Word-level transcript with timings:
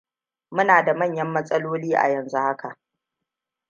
Muna 0.51 0.83
da 0.83 0.93
manyan 0.93 1.27
matsaloli 1.27 1.95
a 1.95 2.09
yanzu 2.09 2.37
haka. 2.37 2.77